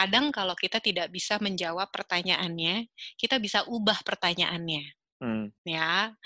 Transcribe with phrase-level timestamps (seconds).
[0.00, 2.88] kadang kalau kita tidak bisa menjawab pertanyaannya,
[3.20, 4.96] kita bisa ubah pertanyaannya.
[5.20, 5.52] Hmm.
[5.68, 6.16] Ya,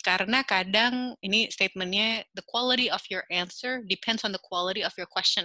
[0.00, 5.04] karena kadang ini statementnya the quality of your answer depends on the quality of your
[5.12, 5.44] question.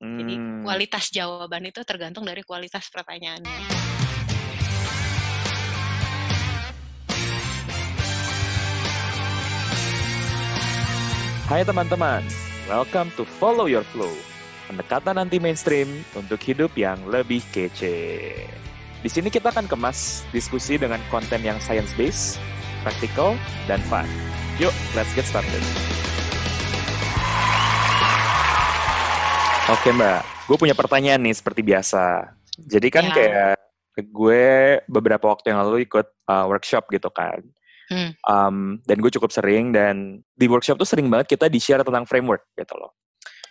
[0.00, 0.64] Jadi Hmm.
[0.64, 3.68] kualitas jawaban itu tergantung dari kualitas pertanyaannya.
[11.52, 12.24] Hai teman-teman,
[12.64, 14.29] welcome to Follow Your Flow.
[14.70, 18.30] Pendekatan anti mainstream untuk hidup yang lebih kece.
[19.02, 22.38] Di sini kita akan kemas diskusi dengan konten yang science based,
[22.86, 23.34] practical,
[23.66, 24.06] dan fun.
[24.62, 25.58] Yuk, let's get started.
[29.74, 32.30] Oke mbak, gue punya pertanyaan nih seperti biasa.
[32.54, 33.14] Jadi kan Ya.
[33.18, 33.54] kayak
[34.06, 34.42] gue
[34.86, 37.42] beberapa waktu yang lalu ikut uh, workshop gitu kan.
[37.90, 38.14] Hmm.
[38.22, 38.56] Um,
[38.86, 42.78] dan gue cukup sering dan di workshop tuh sering banget kita di-share tentang framework gitu
[42.78, 42.94] loh.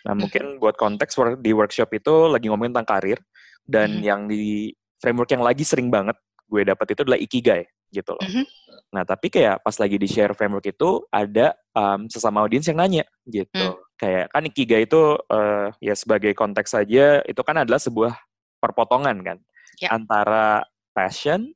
[0.08, 3.20] Nah mungkin buat konteks di workshop itu lagi ngomongin tentang karir
[3.68, 4.04] dan Mhm.
[4.04, 6.16] yang di framework yang lagi sering banget
[6.50, 8.24] gue dapat itu adalah ikigai gitu loh.
[8.26, 8.44] Mhm.
[8.90, 13.78] Nah tapi kayak pas lagi di-share framework itu ada um, sesama audiens yang nanya gitu.
[13.78, 13.78] Hmm.
[14.00, 18.16] Kayak kan ikigai itu uh, ya sebagai konteks saja itu kan adalah sebuah
[18.60, 19.38] perpotongan kan
[19.80, 19.96] Ya.
[19.96, 21.56] antara passion,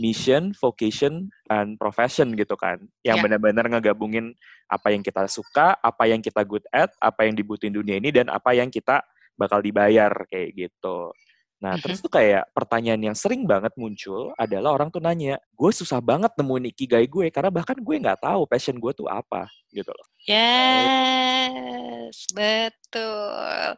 [0.00, 2.82] mission, vocation, and profession gitu kan.
[3.06, 3.22] Yang Ya.
[3.28, 4.34] benar-benar ngegabungin
[4.66, 8.26] apa yang kita suka, apa yang kita good at, apa yang dibutuhin dunia ini, dan
[8.32, 9.02] apa yang kita
[9.38, 11.10] bakal dibayar kayak gitu.
[11.62, 11.82] Nah, Mhm.
[11.86, 16.34] terus tuh kayak pertanyaan yang sering banget muncul adalah orang tuh nanya, gue susah banget
[16.36, 20.06] nemuin ikigai gue, karena bahkan gue nggak tahu passion gue tuh apa, gitu loh.
[20.28, 23.76] Yes, betul.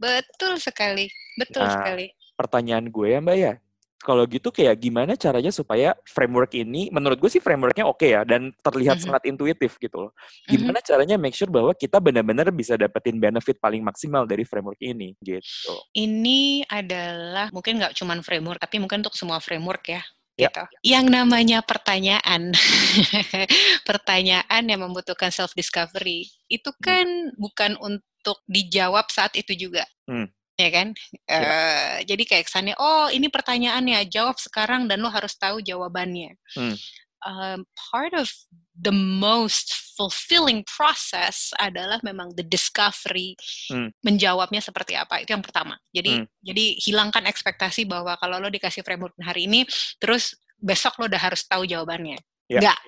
[0.00, 1.06] Betul sekali.
[1.38, 2.06] Betul Nah, sekali.
[2.34, 3.54] Pertanyaan gue ya mbak ya,
[4.00, 8.50] kalau gitu kayak gimana caranya supaya framework ini, menurut gue sih frameworknya oke ya, dan
[8.64, 9.04] terlihat Mhm.
[9.04, 10.12] sangat intuitif gitu loh.
[10.48, 10.50] Mhm.
[10.56, 15.12] Gimana caranya make sure bahwa kita benar-benar bisa dapetin benefit paling maksimal dari framework ini,
[15.20, 15.74] gitu.
[15.92, 20.02] Ini adalah mungkin nggak cuman framework, tapi mungkin untuk semua framework ya.
[20.40, 20.48] Ya.
[20.48, 20.96] Gitu.
[20.96, 22.56] Yang namanya pertanyaan,
[23.88, 26.80] pertanyaan yang membutuhkan self discovery, itu Hmm.
[26.80, 27.06] kan
[27.36, 29.84] bukan untuk dijawab saat itu juga.
[30.08, 30.32] Hmm.
[30.60, 30.88] Ya kan?
[31.24, 31.40] Ya.
[31.40, 36.36] Eh, jadi kayak kesannya, oh ini pertanyaannya, jawab sekarang dan lo harus tahu jawabannya.
[36.52, 36.76] Hmm.
[37.20, 38.32] Um, part of
[38.72, 43.36] the most fulfilling process adalah memang the discovery
[43.68, 43.92] Hmm.
[44.00, 46.26] menjawabnya seperti apa itu yang pertama jadi Hmm.
[46.40, 49.68] jadi hilangkan ekspektasi bahwa kalau lo dikasih framework hari ini
[50.00, 52.16] terus besok lo udah harus tahu jawabannya
[52.48, 52.56] Ya.
[52.64, 52.80] enggak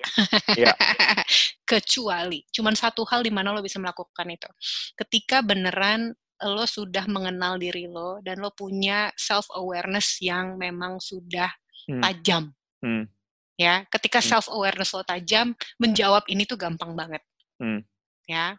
[0.57, 0.73] Ya.
[1.69, 4.49] kecuali cuman satu hal di mana lo bisa melakukan itu
[4.97, 11.51] ketika beneran lo sudah mengenal diri lo dan lo punya self awareness yang memang sudah
[11.83, 11.99] Hmm.
[11.99, 12.43] tajam
[12.79, 13.05] Hmm.
[13.59, 14.29] ya ketika Hmm.
[14.33, 17.19] self awareness lo tajam menjawab ini tuh gampang banget
[17.59, 17.83] Hmm.
[18.23, 18.55] ya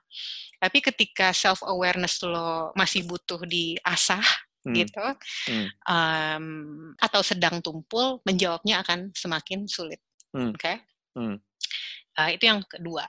[0.61, 4.21] tapi ketika self awareness lo masih butuh diasah
[4.65, 4.77] Hmm.
[4.77, 5.07] gitu
[5.49, 5.67] Hmm.
[5.89, 6.47] um,
[7.01, 10.01] atau sedang tumpul menjawabnya akan semakin sulit
[10.33, 10.53] Hmm.
[10.53, 10.75] oke
[11.17, 11.37] Hmm.
[12.15, 13.09] Uh, itu yang kedua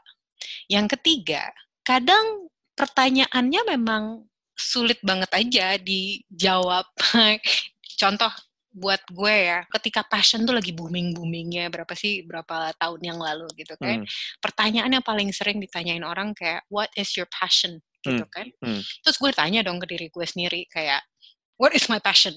[0.72, 1.52] yang ketiga
[1.84, 6.88] kadang pertanyaannya memang sulit banget aja dijawab
[8.02, 8.32] contoh
[8.76, 13.48] buat gue ya ketika passion tuh lagi booming boomingnya berapa sih berapa tahun yang lalu
[13.56, 14.08] gitu kan Hmm.
[14.44, 18.84] pertanyaan yang paling sering ditanyain orang kayak what is your passion gitu kan Hmm.
[19.00, 21.00] terus gue tanya dong ke diri gue sendiri kayak
[21.56, 22.36] what is my passion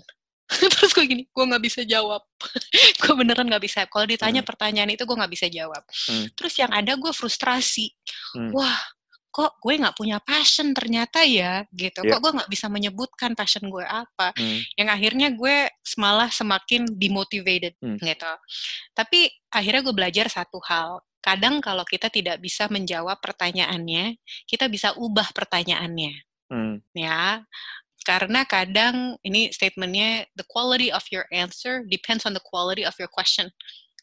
[0.79, 2.23] terus gue gini gue nggak bisa jawab
[3.03, 4.49] gue beneran nggak bisa kalau ditanya Hmm.
[4.55, 6.31] pertanyaan itu gue nggak bisa jawab Hmm.
[6.39, 7.91] terus yang ada gue frustrasi
[8.39, 8.55] Hmm.
[8.55, 8.79] wah
[9.29, 12.17] kok gue nggak punya passion ternyata ya gitu Ya.
[12.17, 14.61] kok gue nggak bisa menyebutkan passion gue apa Hmm.
[14.81, 15.69] yang akhirnya gue
[16.01, 18.01] malah semakin demotivated Hmm.
[18.01, 18.33] gitu.
[18.97, 21.01] Tapi akhirnya gue belajar satu hal.
[21.21, 24.17] Kadang kalau kita tidak bisa menjawab pertanyaannya,
[24.49, 26.13] kita bisa ubah pertanyaannya,
[26.49, 26.81] Hmm.
[26.97, 27.45] ya.
[28.07, 33.11] Karena kadang ini statementnya the quality of your answer depends on the quality of your
[33.13, 33.53] question.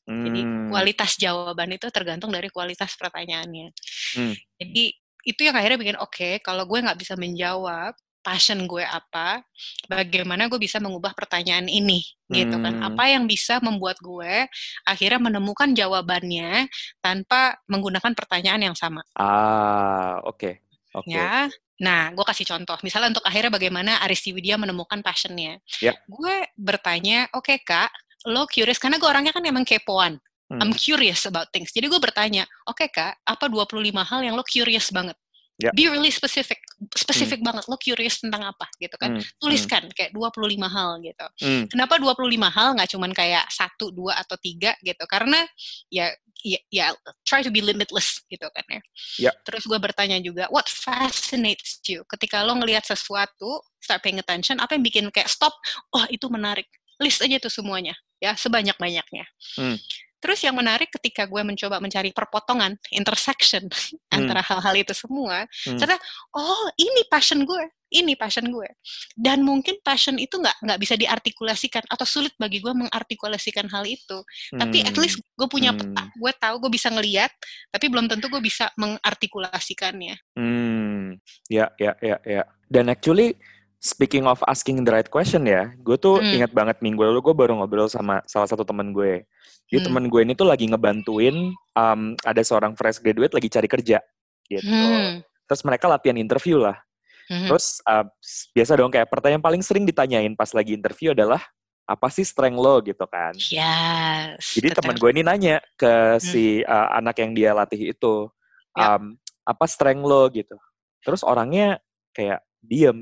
[0.06, 0.70] Jadi Hmm.
[0.70, 3.74] kualitas jawaban itu tergantung dari kualitas pertanyaannya.
[4.14, 4.38] Hmm.
[4.62, 4.94] Jadi
[5.26, 9.46] itu yang akhirnya bikin oke kalau gue nggak bisa menjawab passion gue apa,
[9.86, 12.02] bagaimana gue bisa mengubah pertanyaan ini
[12.34, 12.74] gitu kan?
[12.82, 12.90] Hmm.
[12.90, 14.50] Apa yang bisa membuat gue
[14.82, 16.66] akhirnya menemukan jawabannya
[17.06, 20.58] tanpa menggunakan pertanyaan yang sama, Ah, oke.
[20.98, 21.14] Oke.
[21.14, 21.46] ya?
[21.78, 22.80] Nah, gue kasih contoh.
[22.82, 25.62] Misalnya untuk akhirnya bagaimana Aristi Widya menemukan passionnya.
[25.84, 25.94] Ya.
[26.10, 27.92] Gue bertanya, oke kak,
[28.26, 30.18] lo curious karena gue orangnya kan emang kepoan.
[30.46, 30.62] Hmm.
[30.62, 31.74] I'm curious about things.
[31.74, 35.18] Jadi gue bertanya, oke kak, apa 25 hal yang lo curious banget?
[35.56, 35.72] Ya.
[35.72, 36.60] Be really specific,
[37.00, 37.64] spesifik banget.
[37.72, 39.16] Lo curious tentang apa gitu kan?
[39.16, 41.26] Hmm, Tuliskan kayak 25 hal gitu.
[41.40, 41.64] Hmm.
[41.72, 45.00] Kenapa 25 hal nggak cuman kayak satu, dua atau tiga gitu?
[45.08, 45.40] Karena
[45.88, 46.12] ya
[46.44, 46.86] ya, ya
[47.24, 48.82] try to be limitless gitu kan ya.
[49.18, 49.32] Ya.
[49.48, 52.04] Terus gue bertanya juga, what fascinates you?
[52.06, 55.56] Ketika lo ngelihat sesuatu, start paying attention, apa yang bikin kayak stop?
[55.96, 56.68] Oh itu menarik.
[57.00, 59.26] List aja tuh semuanya ya sebanyak banyaknya.
[59.56, 59.78] Hmm.
[60.26, 63.70] Terus yang menarik ketika gue mencoba mencari perpotongan, intersection
[64.18, 65.78] antara hal-hal itu semua, Hmm.
[65.78, 66.02] ternyata
[66.34, 68.66] oh ini passion gue, ini passion gue.
[69.14, 74.18] Dan mungkin passion itu nggak nggak bisa diartikulasikan atau sulit bagi gue mengartikulasikan hal itu.
[74.50, 75.06] Tapi at Hmm.
[75.06, 75.86] least gue punya Hmm.
[75.86, 77.30] peta, gue tahu gue bisa ngeliat,
[77.70, 80.18] tapi belum tentu gue bisa mengartikulasikannya.
[80.34, 82.44] Hmm, ya, ya, ya, ya.
[82.66, 83.38] Dan actually,
[83.80, 86.42] speaking of asking the right question ya, gue tuh Hmm.
[86.42, 89.24] ingat banget minggu lalu gue baru ngobrol sama salah satu temen gue.
[89.70, 89.88] Jadi Hmm.
[89.92, 93.98] temen gue ini tuh lagi ngebantuin, um, ada seorang fresh graduate lagi cari kerja,
[94.46, 94.70] gitu.
[94.70, 95.22] Hmm.
[95.46, 96.78] Terus mereka latihan interview lah.
[97.26, 97.50] Mhm.
[97.50, 98.06] Terus uh,
[98.54, 101.42] biasa dong kayak pertanyaan paling sering ditanyain pas lagi interview adalah
[101.86, 103.34] apa sih strength lo gitu kan.
[103.38, 104.54] Yes.
[104.58, 104.78] Jadi betul.
[104.82, 108.30] teman gue ini nanya ke si uh, anak yang dia latih itu,
[108.78, 108.98] Ya.
[109.02, 110.54] um, apa strength lo gitu.
[111.02, 111.82] Terus orangnya
[112.14, 112.98] kayak diem.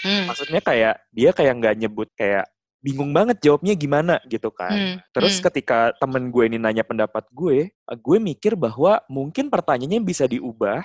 [0.00, 0.24] Hmm.
[0.30, 2.48] Maksudnya kayak dia kayak nggak nyebut kayak
[2.80, 4.72] bingung banget jawabnya gimana gitu kan.
[4.72, 4.96] Hmm.
[5.12, 5.44] Terus Hmm.
[5.52, 10.80] ketika temen gue ini nanya pendapat gue, gue mikir bahwa mungkin pertanyaannya bisa diubah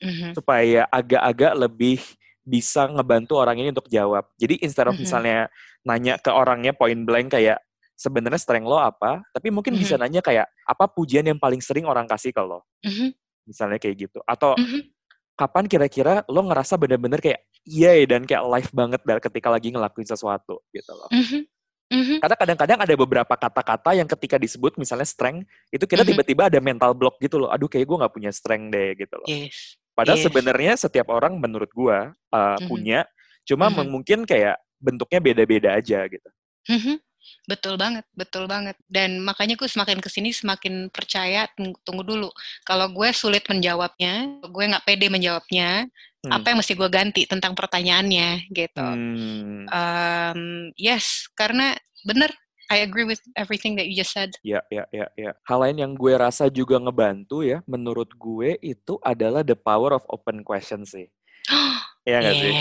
[0.00, 0.32] Mhm.
[0.34, 2.00] supaya agak-agak lebih
[2.44, 4.24] bisa ngebantu orang ini untuk jawab.
[4.36, 5.04] Jadi instead of Mhm.
[5.04, 5.38] misalnya
[5.84, 7.60] nanya ke orangnya point blank kayak
[7.94, 10.02] sebenarnya strength lo apa, tapi mungkin bisa Mhm.
[10.02, 13.12] nanya kayak apa pujian yang paling sering orang kasih ke lo, Mhm.
[13.46, 14.18] misalnya kayak gitu.
[14.26, 14.93] Atau Mhm.
[15.34, 20.06] Kapan kira-kira lo ngerasa bener-bener kayak yay dan kayak live banget dari ketika lagi ngelakuin
[20.06, 21.10] sesuatu gitu loh.
[21.10, 21.42] Mhm.
[21.84, 22.16] Mhm.
[22.24, 26.10] Karena kadang-kadang ada beberapa kata-kata yang ketika disebut misalnya strength, itu kita Mhm.
[26.16, 27.52] tiba-tiba ada mental block gitu loh.
[27.52, 29.28] Aduh kayak gue nggak punya strength deh gitu loh.
[29.28, 29.76] Yes.
[29.94, 30.26] Padahal Yes.
[30.26, 32.66] sebenarnya setiap orang menurut gua uh, Mhm.
[32.66, 33.00] punya,
[33.46, 33.74] cuma Mhm.
[33.78, 36.28] meng- mungkin kayak bentuknya beda-beda aja gitu.
[36.66, 36.98] Mhm.
[37.44, 38.76] Betul banget, betul banget.
[38.88, 42.30] Dan makanya gue semakin ke sini semakin percaya, tunggu, tunggu dulu.
[42.64, 45.88] Kalau gue sulit menjawabnya, gue nggak pede menjawabnya,
[46.24, 46.40] Hmm.
[46.40, 48.80] apa yang mesti gue ganti tentang pertanyaannya gitu.
[48.80, 50.40] Hmm, Um,
[50.72, 52.32] yes, karena bener,
[52.72, 54.32] I agree with everything that you just said.
[54.40, 55.36] ya, ya, ya, ya.
[55.44, 60.04] Hal lain yang gue rasa juga ngebantu ya, menurut gue itu adalah the power of
[60.08, 61.12] open question sih.
[62.08, 62.52] Iya nggak sih?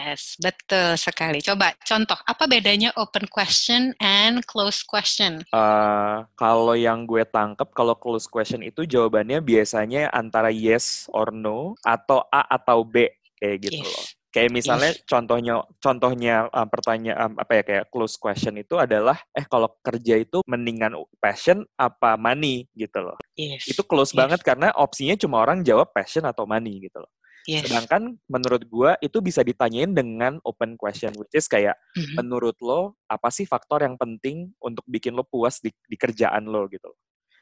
[0.00, 1.44] Yes, betul sekali.
[1.44, 5.44] Coba contoh, apa bedanya open question and closed question?
[5.52, 11.76] Uh, kalau yang gue tangkep, kalau close question itu jawabannya biasanya antara yes or no,
[11.84, 14.04] atau A atau B, kayak gitu loh.
[14.08, 14.16] Yes.
[14.30, 19.42] Kayak misalnya contohnya contohnya um, pertanyaan um, apa ya kayak close question itu adalah eh
[19.42, 23.18] kalau kerja itu mendingan passion apa money gitu loh.
[23.34, 23.66] Yes.
[23.66, 24.22] Itu close Yes.
[24.22, 27.10] banget karena opsinya cuma orang jawab passion atau money gitu loh.
[27.48, 27.64] Yes.
[27.66, 32.20] Sedangkan menurut gua itu bisa ditanyain dengan open question which is kayak Mhm.
[32.20, 36.68] menurut lo apa sih faktor yang penting untuk bikin lo puas di, di kerjaan lo
[36.68, 36.92] gitu.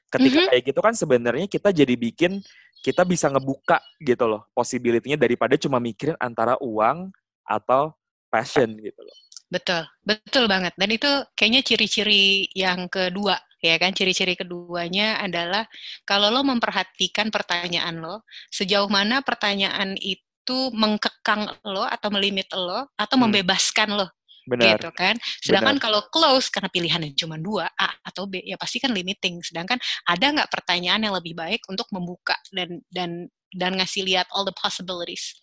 [0.09, 0.49] Ketika Mhm.
[0.55, 2.41] kayak gitu kan sebenarnya kita jadi bikin
[2.79, 7.11] kita bisa ngebuka gitu loh possibility-nya daripada cuma mikirin antara uang
[7.43, 7.91] atau
[8.31, 9.17] passion gitu loh.
[9.49, 10.77] Betul, betul banget.
[10.77, 13.93] Dan itu kayaknya ciri-ciri yang kedua, ya kan?
[13.95, 15.67] Ciri-ciri keduanya adalah
[16.05, 23.17] kalau lo memperhatikan pertanyaan lo, sejauh mana pertanyaan itu mengkekang lo atau melimit lo atau
[23.21, 23.29] Hmm.
[23.29, 24.09] membebaskan lo,
[24.49, 24.81] Benar.
[24.81, 25.15] gitu kan?
[25.45, 29.45] Sedangkan kalau close karena pilihannya cuma dua A atau B, ya pasti kan limiting.
[29.45, 29.77] Sedangkan
[30.09, 34.53] ada nggak pertanyaan yang lebih baik untuk membuka dan dan dan ngasih lihat all the
[34.57, 35.37] possibilities.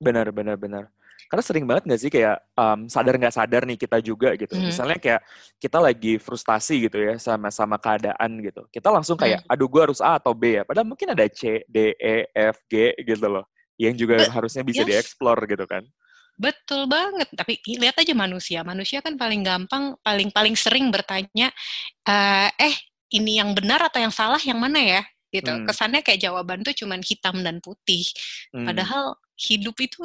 [0.00, 0.92] Benar, benar, benar.
[1.26, 4.54] Karena sering banget nggak sih kayak um, sadar nggak sadar nih kita juga gitu.
[4.54, 4.70] Mhm.
[4.70, 5.20] Misalnya kayak
[5.58, 8.62] kita lagi frustasi gitu ya sama sama keadaan gitu.
[8.70, 9.52] Kita langsung kayak, Hmm.
[9.52, 10.62] aduh gue harus A atau B ya.
[10.62, 13.44] Padahal mungkin ada C, D, E, F, G gitu loh.
[13.76, 14.88] Yang juga But- harusnya bisa yes.
[14.88, 15.82] dieksplor gitu kan.
[16.36, 17.32] Betul banget.
[17.32, 18.60] Tapi lihat aja manusia.
[18.60, 21.48] Manusia kan paling gampang, paling paling sering bertanya,
[22.04, 22.76] eh, eh
[23.16, 25.02] ini yang benar atau yang salah yang mana ya?
[25.32, 25.48] Gitu.
[25.48, 25.64] Hmm.
[25.64, 28.04] Kesannya kayak jawaban tuh cuman hitam dan putih.
[28.52, 28.68] Hmm.
[28.68, 30.04] Padahal hidup itu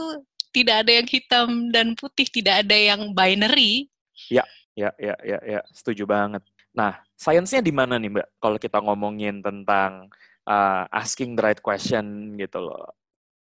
[0.51, 3.88] tidak ada yang hitam dan putih, tidak ada yang binary.
[4.29, 4.43] Ya,
[4.75, 6.43] ya, ya, ya, setuju banget.
[6.72, 8.27] Nah, sainsnya di mana nih Mbak?
[8.39, 10.08] Kalau kita ngomongin tentang
[10.48, 12.88] uh, asking the right question gitu loh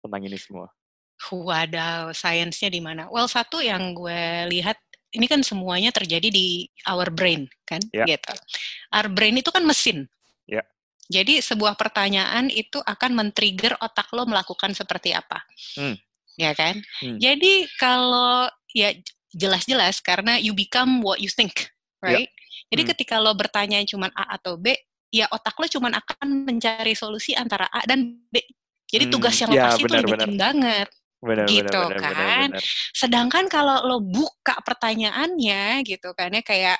[0.04, 0.68] tentang ini semua.
[1.32, 3.08] Wadaw, sainsnya di mana?
[3.08, 4.76] Well, satu yang gue lihat
[5.14, 7.80] ini kan semuanya terjadi di our brain, kan?
[7.94, 8.04] Ya.
[8.04, 8.34] Gitu.
[8.92, 10.10] Our brain itu kan mesin.
[10.44, 10.60] Ya.
[11.08, 15.40] Jadi sebuah pertanyaan itu akan men-trigger otak lo melakukan seperti apa.
[15.78, 15.96] Hmm.
[16.34, 16.82] Ya kan?
[16.98, 17.18] Hmm.
[17.22, 18.90] Jadi kalau ya
[19.34, 21.70] jelas-jelas karena you become what you think,
[22.02, 22.18] Ya.
[22.18, 22.30] right?
[22.70, 22.90] Jadi Hmm.
[22.94, 24.74] ketika lo bertanya cuma A atau B,
[25.14, 28.42] ya otak lo cuma akan mencari solusi antara A dan B.
[28.90, 30.02] Jadi tugas yang lo ya, kasih itu benar.
[30.06, 30.88] limiting banget.
[31.24, 32.12] Benar, gitu benar, benar, kan.
[32.20, 32.62] benar, benar.
[32.92, 36.76] Sedangkan kalau lo buka pertanyaannya gitu kan ya kayak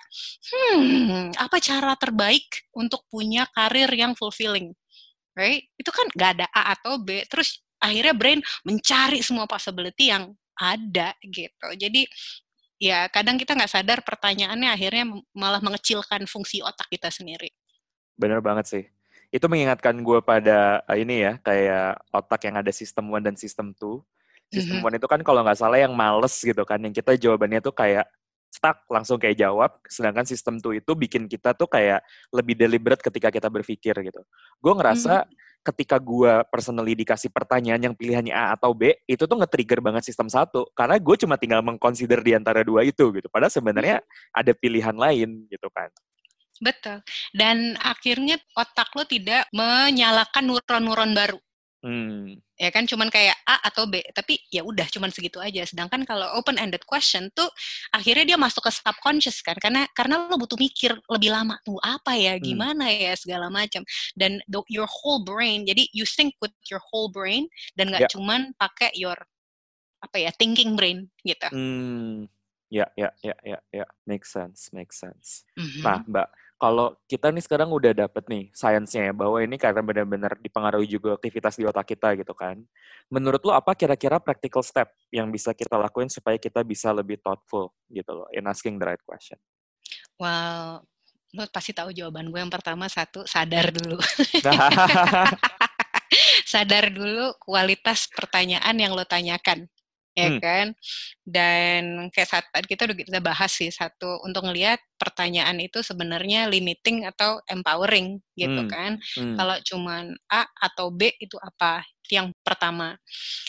[0.52, 2.44] hmm apa cara terbaik
[2.76, 4.76] untuk punya karir yang fulfilling,
[5.32, 5.64] right?
[5.80, 7.25] Itu kan gak ada A atau B.
[7.26, 11.69] Terus akhirnya brain mencari semua possibility yang ada gitu.
[11.75, 12.07] Jadi
[12.78, 15.04] ya kadang kita nggak sadar pertanyaannya akhirnya
[15.35, 17.50] malah mengecilkan fungsi otak kita sendiri.
[18.14, 18.85] Bener banget sih.
[19.35, 23.75] Itu mengingatkan gue pada uh, ini ya, kayak otak yang ada sistem one dan sistem
[23.75, 23.99] two.
[24.47, 24.87] Sistem Mhm.
[24.87, 28.07] one itu kan kalau nggak salah yang males gitu kan, yang kita jawabannya tuh kayak
[28.47, 29.75] stuck, langsung kayak jawab.
[29.90, 34.23] Sedangkan sistem two itu bikin kita tuh kayak lebih deliberate ketika kita berpikir gitu.
[34.62, 35.26] Gue ngerasa
[35.64, 40.28] ketika gue personally dikasih pertanyaan yang pilihannya A atau B, itu tuh nge-trigger banget sistem
[40.28, 40.68] satu.
[40.76, 43.26] Karena gue cuma tinggal mengconsider di antara dua itu gitu.
[43.33, 45.88] Padahal sebenarnya ada pilihan lain gitu kan.
[46.61, 47.02] Betul.
[47.35, 51.38] Dan akhirnya otak lo tidak menyalakan neuron-neuron baru.
[51.85, 52.41] Hmm.
[52.57, 56.33] ya kan cuman kayak A atau B tapi ya udah cuman segitu aja sedangkan kalau
[56.41, 57.45] open ended question tuh
[57.93, 62.17] akhirnya dia masuk ke subconscious kan karena karena lo butuh mikir lebih lama tuh apa
[62.17, 62.47] ya Hmm.
[62.47, 63.85] gimana ya segala macam
[64.17, 67.45] dan the- your whole brain jadi you think with your whole brain
[67.76, 68.11] dan nggak Ya.
[68.17, 69.19] cuman pakai your
[70.00, 72.25] apa ya thinking brain gitu Hmm,
[72.73, 75.45] ya, ya, ya, ya, ya, make sense, make sense.
[75.57, 75.81] Mhm.
[75.85, 76.29] Nah, Mbak,
[76.64, 81.12] kalau kita nih sekarang udah dapet nih sainsnya ya, bahwa ini karena benar-benar dipengaruhi juga
[81.12, 82.56] aktivitas di otak kita gitu kan.
[83.12, 87.68] Menurut lo apa kira-kira practical step yang bisa kita lakuin supaya kita bisa lebih thoughtful
[87.92, 89.37] gitu loh, in asking the right question?
[90.16, 90.88] Well,
[91.37, 93.99] lo pasti tahu jawaban gue yang pertama satu sadar dulu
[96.54, 99.66] sadar dulu kualitas pertanyaan yang lo tanyakan
[100.14, 100.38] ya Hmm.
[100.38, 100.66] kan
[101.26, 101.83] dan
[102.14, 107.02] kayak saat tadi kita udah kita bahas sih satu untuk ngelihat pertanyaan itu sebenarnya limiting
[107.04, 108.71] atau empowering gitu Hmm.
[108.71, 111.83] kan Hmm, kalau cuman A atau B itu apa
[112.14, 112.94] yang pertama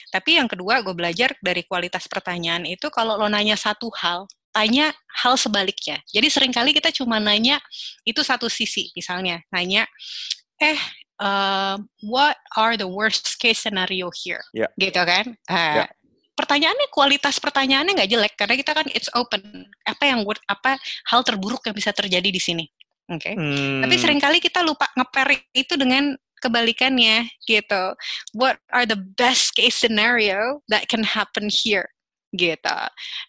[0.10, 4.89] tapi yang kedua gue belajar dari kualitas pertanyaan itu kalau lo nanya satu hal tanya
[5.22, 7.60] hal sebaliknya jadi sering kali kita cuma nanya
[8.01, 9.84] itu satu sisi misalnya nanya
[10.55, 10.79] eh
[11.19, 11.75] uh,
[12.07, 14.72] what are the worst case scenario here Ya.
[14.79, 15.88] gitu kan Ah, Ya.
[16.36, 19.42] Pertanyaannya kualitas pertanyaannya nggak jelek karena kita kan it's open
[19.88, 20.20] apa yang
[20.51, 20.77] apa
[21.10, 22.65] hal terburuk yang bisa terjadi di sini
[23.08, 23.32] oke
[23.82, 26.15] tapi hmm, sering kali kita lupa ngeper itu dengan
[26.46, 27.98] kebalikannya gitu.
[28.38, 31.89] What are the best case scenario that can happen here?
[32.36, 32.80] gitu.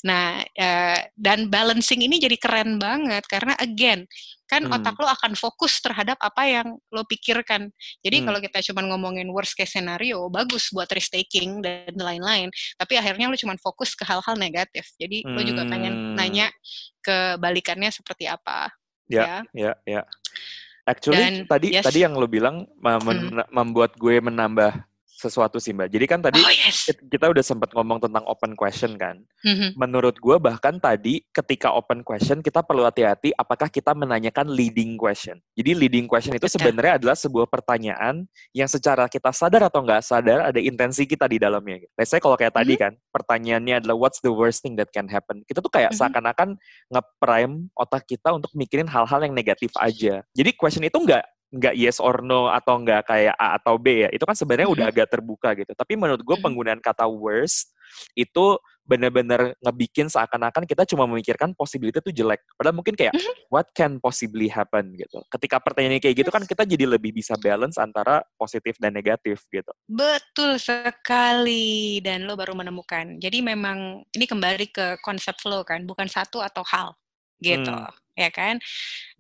[0.03, 4.05] Nah, eh, dan balancing ini jadi keren banget karena again,
[4.47, 4.75] kan Hmm.
[4.79, 7.71] otak lo akan fokus terhadap apa yang lo pikirkan.
[8.03, 8.27] Jadi Hmm.
[8.31, 12.49] kalau kita cuma ngomongin worst case scenario, bagus buat risk taking dan lain-lain.
[12.79, 14.87] Tapi akhirnya lo cuma fokus ke hal-hal negatif.
[14.97, 16.15] Jadi lo juga pengen Hmm.
[16.15, 16.49] nanya
[17.03, 18.71] kebalikannya seperti apa.
[19.07, 20.03] Ya, ya, ya.
[20.87, 21.83] Actually, Dan, tadi yes.
[21.83, 24.87] tadi yang lo bilang mem- men- membuat gue menambah
[25.17, 25.89] sesuatu sih Mbak.
[25.89, 26.93] Jadi kan tadi oh yes.
[26.93, 29.25] kit- kita udah sempat ngomong tentang open question kan.
[29.41, 29.73] Mhm.
[29.81, 35.41] Menurut gue bahkan tadi ketika open question kita perlu hati-hati apakah kita menanyakan leading question.
[35.57, 40.53] Jadi leading question itu sebenarnya adalah sebuah pertanyaan yang secara kita sadar atau nggak sadar
[40.53, 41.89] ada intensi kita di dalamnya.
[41.97, 45.41] Let's say kalau kayak tadi kan pertanyaannya adalah what's the worst thing that can happen.
[45.49, 45.99] Kita tuh kayak Mhm.
[45.99, 46.49] seakan-akan
[46.93, 50.21] nge-prime otak kita untuk mikirin hal-hal yang negatif aja.
[50.37, 54.09] Jadi question itu nggak nggak yes or no atau nggak kayak A atau B ya.
[54.11, 55.73] Itu kan sebenarnya udah agak terbuka gitu.
[55.73, 57.71] Tapi menurut gue penggunaan kata worst
[58.19, 62.43] itu benar-benar ngebikin seakan-akan kita cuma memikirkan possibility itu jelek.
[62.55, 63.51] Padahal mungkin kayak Mhm.
[63.51, 65.23] what can possibly happen gitu.
[65.31, 69.71] Ketika pertanyaan kayak gitu kan kita jadi lebih bisa balance antara positif dan negatif gitu.
[69.91, 73.19] Betul sekali dan lo baru menemukan.
[73.19, 76.95] Jadi memang ini kembali ke konsep flow kan, bukan satu atau hal
[77.43, 77.91] gitu, Hmm.
[78.17, 78.57] Ya kan?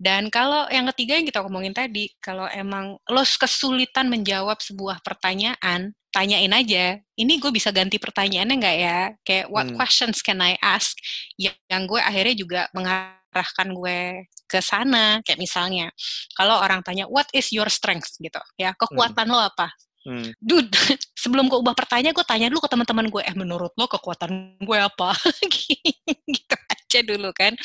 [0.00, 5.93] Dan kalau yang ketiga yang kita ngomongin tadi, kalau emang lo kesulitan menjawab sebuah pertanyaan,
[6.11, 6.97] tanyain aja.
[7.15, 9.00] Ini gue bisa ganti pertanyaannya nggak ya?
[9.21, 9.76] Kayak what Hmm.
[9.76, 10.97] questions can I ask?
[11.37, 15.21] Yang, yang gue akhirnya juga mengarahkan gue ke sana.
[15.21, 15.87] Kayak misalnya,
[16.33, 19.69] kalau orang tanya what is your strength gitu, ya kekuatan lo apa?
[20.07, 20.23] Hmm.
[20.38, 20.71] dude
[21.19, 24.79] sebelum gue ubah pertanyaan gue tanya dulu ke teman-teman gue eh menurut lo kekuatan gue
[24.79, 25.11] apa
[26.31, 27.59] gitu aja dulu kan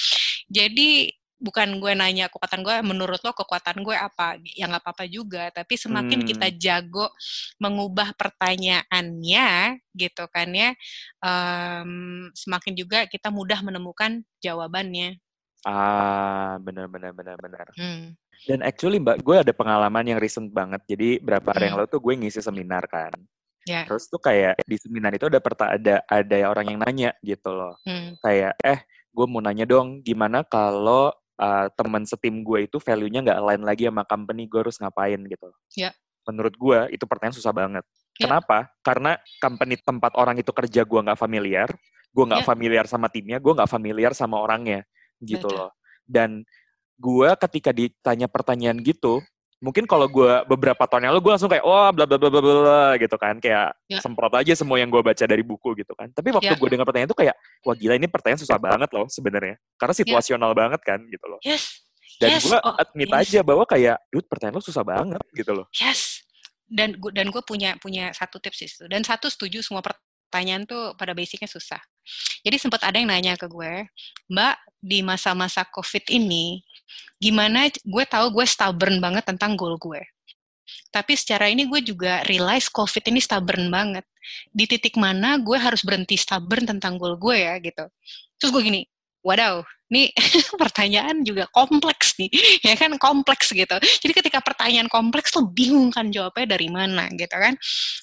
[0.50, 5.50] jadi bukan gue nanya kekuatan gue menurut lo kekuatan gue apa ya nggak apa-apa juga
[5.50, 6.30] tapi semakin Hmm.
[6.30, 7.10] kita jago
[7.58, 9.50] mengubah pertanyaannya
[9.92, 10.72] gitu kan ya
[11.20, 11.92] em,
[12.32, 15.18] semakin juga kita mudah menemukan jawabannya
[15.62, 17.70] Ah, benar benar benar benar.
[17.78, 18.18] hmm.
[18.42, 20.82] Dan actually Mbak, gue ada pengalaman yang recent banget.
[20.90, 21.86] Jadi berapa hari yang Hmm.
[21.86, 23.14] lalu tuh gue ngisi seminar kan.
[23.62, 27.54] ya Terus tuh kayak di seminar itu ada perta ada ada orang yang nanya gitu
[27.54, 27.78] loh.
[27.86, 28.18] hmm.
[28.18, 28.82] Kayak eh
[29.14, 33.90] gue mau nanya dong gimana kalau uh, teman setim gue itu value-nya nggak align lagi
[33.90, 35.50] sama company gue harus ngapain gitu.
[35.74, 35.92] Ya.
[36.30, 37.84] Menurut gue itu pertanyaan susah banget.
[38.22, 38.30] Yeah.
[38.30, 38.70] Kenapa?
[38.86, 41.68] Karena company tempat orang itu kerja gue nggak familiar,
[42.14, 42.52] gue nggak yeah.
[42.54, 44.86] familiar sama timnya, gue nggak familiar sama orangnya,
[45.18, 45.58] gitu Betul.
[45.58, 45.72] loh.
[46.06, 46.46] Dan
[47.02, 49.26] gue ketika ditanya pertanyaan gitu,
[49.62, 52.30] mungkin kalau gue beberapa tahun yang lalu gue langsung kayak wah oh, bla bla bla
[52.34, 54.02] bla bla gitu kan kayak yeah.
[54.02, 56.58] semprot aja semua yang gue baca dari buku gitu kan tapi waktu yeah.
[56.58, 60.00] gue dengar pertanyaan itu kayak wah gila ini pertanyaan susah banget loh sebenarnya karena ya.
[60.02, 60.60] situasional yeah.
[60.66, 61.86] banget kan gitu loh yes
[62.18, 62.44] dan yes.
[62.50, 63.20] gue oh, admit yes.
[63.22, 66.26] aja bahwa kayak dude pertanyaan lo susah banget gitu loh yes
[66.66, 70.98] dan gue dan gue punya punya satu tips itu dan satu setuju semua pertanyaan tuh
[70.98, 71.78] pada basicnya susah
[72.42, 73.86] jadi sempat ada yang nanya ke gue
[74.26, 76.66] mbak di masa-masa covid ini
[77.22, 80.02] gimana gue tahu gue stubborn banget tentang goal gue.
[80.92, 84.04] Tapi secara ini gue juga realize COVID ini stubborn banget.
[84.52, 87.88] Di titik mana gue harus berhenti stubborn tentang goal gue ya gitu.
[88.40, 88.82] Terus gue gini,
[89.22, 90.10] wadaw, nih
[90.62, 92.32] pertanyaan juga kompleks nih,
[92.68, 93.76] ya kan kompleks gitu.
[93.78, 97.54] Jadi ketika pertanyaan kompleks tuh bingung kan jawabnya dari mana gitu kan.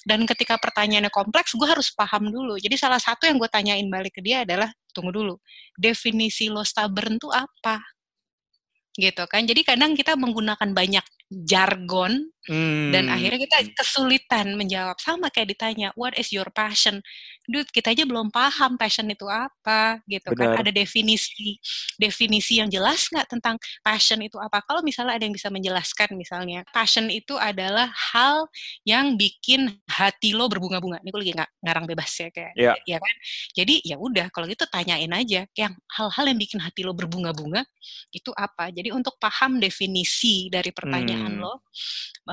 [0.05, 2.55] Dan ketika pertanyaannya kompleks, gue harus paham dulu.
[2.61, 5.35] Jadi salah satu yang gue tanyain balik ke dia adalah, tunggu dulu,
[5.75, 7.81] definisi lo stubborn tuh apa?
[8.99, 9.47] Gitu kan.
[9.47, 12.95] Jadi kadang kita menggunakan banyak jargon hmm.
[12.95, 17.03] dan akhirnya kita kesulitan menjawab sama kayak ditanya what is your passion
[17.49, 20.37] dude kita aja belum paham passion itu apa gitu kan.
[20.37, 20.55] Benar.
[20.55, 21.57] kan ada definisi
[21.97, 26.61] definisi yang jelas nggak tentang passion itu apa kalau misalnya ada yang bisa menjelaskan misalnya
[26.69, 28.45] passion itu adalah hal
[28.85, 32.77] yang bikin hati lo berbunga-bunga ini gue lagi nggak ngarang bebas ya kayak yeah.
[32.85, 33.15] ya kan
[33.57, 37.65] jadi ya udah kalau gitu tanyain aja yang hal-hal yang bikin hati lo berbunga-bunga
[38.13, 41.41] itu apa jadi untuk paham definisi dari pertanyaan hmm.
[41.41, 41.65] lo,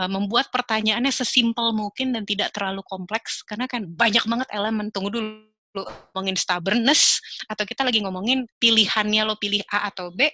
[0.05, 4.93] membuat pertanyaannya sesimpel mungkin dan tidak terlalu kompleks karena kan banyak banget elemen.
[4.93, 10.25] Tunggu dulu ngomongin stubbornness atau kita lagi ngomongin pilihannya lo pilih A atau B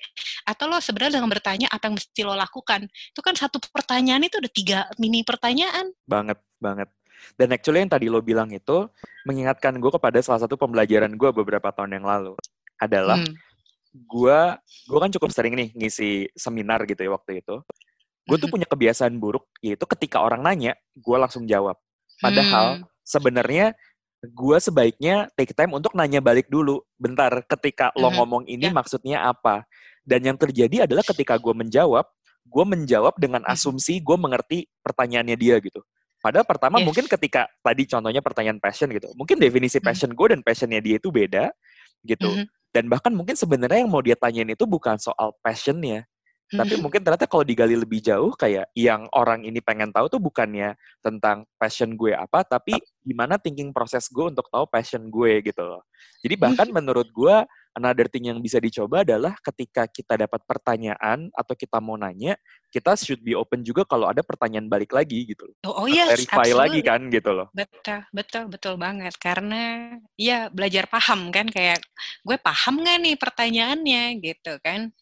[0.47, 4.39] atau lo sebenarnya dengan bertanya apa yang mesti lo lakukan itu kan satu pertanyaan itu
[4.39, 6.89] udah tiga mini pertanyaan banget banget
[7.39, 8.87] dan actually yang tadi lo bilang itu
[9.27, 12.35] mengingatkan gue kepada salah satu pembelajaran gue beberapa tahun yang lalu
[12.79, 13.35] adalah hmm.
[13.95, 14.41] gue
[14.91, 17.63] gue kan cukup sering nih ngisi seminar gitu ya waktu itu
[18.29, 21.75] gue tuh punya kebiasaan buruk yaitu ketika orang nanya gue langsung jawab
[22.23, 22.87] padahal hmm.
[23.03, 23.67] sebenarnya
[24.23, 28.17] gue sebaiknya take time untuk nanya balik dulu bentar ketika lo hmm.
[28.23, 28.75] ngomong ini yeah.
[28.75, 29.67] maksudnya apa
[30.07, 32.07] dan yang terjadi adalah ketika gue menjawab
[32.43, 35.83] gue menjawab dengan asumsi gue mengerti pertanyaannya dia gitu
[36.23, 36.87] Padahal pertama yes.
[36.87, 41.11] mungkin ketika tadi contohnya pertanyaan passion gitu, mungkin definisi passion gue dan passionnya dia itu
[41.11, 41.51] beda
[42.07, 42.31] gitu.
[42.31, 42.71] Mm -hmm.
[42.73, 46.07] Dan bahkan mungkin sebenarnya yang mau dia tanyain itu bukan soal passionnya,
[46.53, 50.77] tapi mungkin ternyata kalau digali lebih jauh kayak yang orang ini pengen tahu tuh bukannya
[51.01, 55.83] tentang passion gue apa, tapi gimana thinking proses gue untuk tahu passion gue gitu loh.
[56.23, 57.37] Jadi bahkan menurut gue
[57.77, 62.37] another thing yang bisa dicoba adalah ketika kita dapat pertanyaan atau kita mau nanya,
[62.69, 65.57] kita should be open juga kalau ada pertanyaan balik lagi gitu loh.
[65.67, 66.61] Oh, oh yes, verify absolutely.
[66.61, 67.49] lagi kan gitu loh.
[67.53, 69.15] Betul, betul, betul banget.
[69.17, 71.81] Karena ya belajar paham kan kayak
[72.23, 74.93] gue paham nggak nih pertanyaannya gitu kan.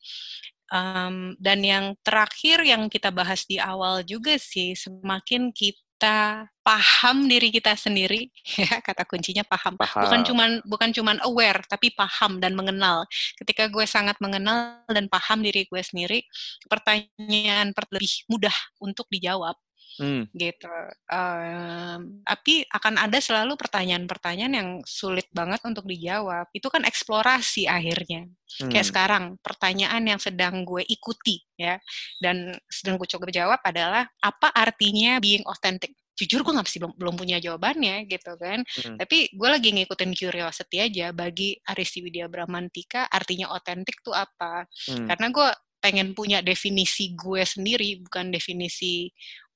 [0.71, 7.51] Um, dan yang terakhir yang kita bahas di awal juga sih, semakin kita paham diri
[7.51, 8.31] kita sendiri,
[8.63, 9.75] ya kata kuncinya paham.
[9.75, 10.07] paham.
[10.07, 13.03] Bukan cuman bukan cuman aware, tapi paham dan mengenal.
[13.35, 16.23] Ketika gue sangat mengenal dan paham diri gue sendiri,
[16.71, 19.59] pertanyaan lebih mudah untuk dijawab
[19.99, 20.31] hmm.
[20.37, 20.71] gitu.
[21.11, 26.47] Um, tapi akan ada selalu pertanyaan-pertanyaan yang sulit banget untuk dijawab.
[26.55, 28.31] Itu kan eksplorasi akhirnya.
[28.61, 28.71] Hmm.
[28.71, 31.77] Kayak sekarang pertanyaan yang sedang gue ikuti ya
[32.25, 37.15] dan sedang gue coba jawab adalah apa artinya being authentic jujur gue nggak belum belum
[37.17, 39.01] punya jawabannya gitu kan hmm.
[39.01, 45.09] tapi gue lagi ngikutin curiosity aja bagi Aristi Widya Bramantika artinya otentik tuh apa hmm.
[45.09, 45.49] karena gue
[45.81, 49.09] pengen punya definisi gue sendiri bukan definisi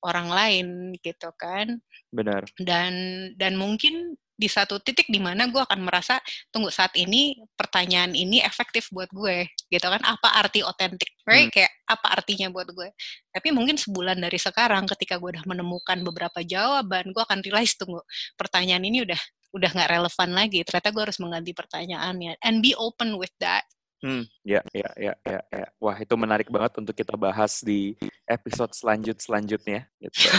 [0.05, 0.67] orang lain
[1.01, 1.81] gitu kan.
[2.13, 2.45] Benar.
[2.61, 2.93] Dan
[3.33, 6.19] dan mungkin di satu titik di mana gue akan merasa
[6.51, 10.03] tunggu saat ini pertanyaan ini efektif buat gue gitu kan.
[10.03, 11.49] Apa arti otentik right?
[11.49, 11.55] hmm.
[11.55, 12.89] kayak apa artinya buat gue?
[13.31, 18.03] Tapi mungkin sebulan dari sekarang ketika gue udah menemukan beberapa jawaban gue akan realize tunggu
[18.35, 19.19] pertanyaan ini udah
[19.55, 20.59] udah nggak relevan lagi.
[20.67, 22.43] Ternyata gue harus mengganti pertanyaannya.
[22.43, 23.63] And be open with that
[24.03, 25.67] Hmm, ya, ya, ya, ya, ya.
[25.79, 27.95] Wah, itu menarik banget untuk kita bahas di
[28.27, 29.87] episode selanjut selanjutnya.
[29.97, 30.19] Gitu.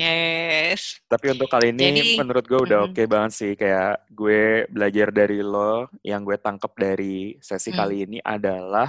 [0.00, 0.98] yes.
[1.06, 3.52] Tapi untuk kali ini, Jadi, menurut gue udah mm, oke okay banget sih.
[3.52, 7.76] Kayak gue belajar dari lo, yang gue tangkap dari sesi mm.
[7.76, 8.88] kali ini adalah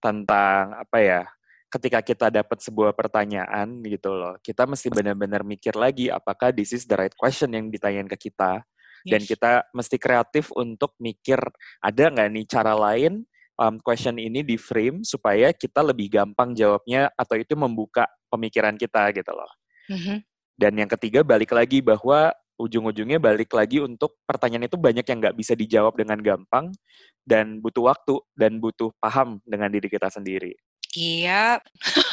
[0.00, 1.22] tentang apa ya?
[1.68, 6.86] Ketika kita dapat sebuah pertanyaan gitu loh, kita mesti benar-benar mikir lagi apakah this is
[6.86, 8.62] the right question yang ditanyain ke kita
[9.12, 11.36] dan kita mesti kreatif untuk mikir
[11.84, 13.24] ada nggak nih cara lain
[13.60, 19.12] um, question ini di frame supaya kita lebih gampang jawabnya atau itu membuka pemikiran kita
[19.14, 19.50] gitu loh.
[19.92, 20.16] Mhm.
[20.54, 25.36] Dan yang ketiga balik lagi bahwa ujung-ujungnya balik lagi untuk pertanyaan itu banyak yang nggak
[25.36, 26.70] bisa dijawab dengan gampang
[27.26, 30.54] dan butuh waktu dan butuh paham dengan diri kita sendiri.
[30.94, 31.58] Iya.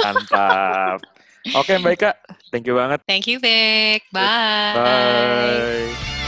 [0.02, 1.06] Mantap.
[1.60, 2.12] Oke, Mbak Ika.
[2.50, 3.00] Thank you banget.
[3.06, 4.06] Thank you, Vic.
[4.14, 4.78] Bye.
[4.78, 6.21] Bye.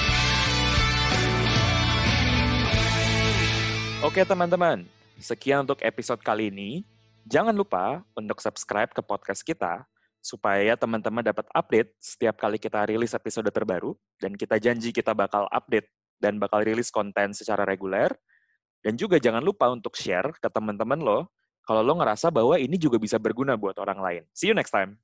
[4.04, 4.84] Oke teman-teman,
[5.16, 6.84] sekian untuk episode kali ini.
[7.24, 9.88] Jangan lupa untuk subscribe ke podcast kita
[10.20, 15.48] supaya teman-teman dapat update setiap kali kita rilis episode terbaru dan kita janji kita bakal
[15.48, 15.88] update
[16.20, 18.12] dan bakal rilis konten secara reguler.
[18.84, 21.32] Dan juga jangan lupa untuk share ke teman-teman lo
[21.64, 24.24] kalau lo ngerasa bahwa ini juga bisa berguna buat orang lain.
[24.36, 25.00] See you next time.